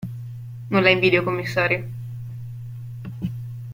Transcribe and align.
Non 0.71 0.81
la 0.81 0.89
invidio, 0.89 1.23
commissario. 1.23 1.85